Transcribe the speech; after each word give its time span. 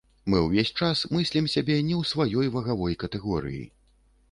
Мы 0.33 0.37
ўвесь 0.45 0.71
час 0.79 1.03
мыслім 1.17 1.45
сябе 1.57 1.77
не 1.91 1.95
ў 2.01 2.11
сваёй 2.13 2.51
вагавой 2.57 2.99
катэгорыі. 3.07 3.63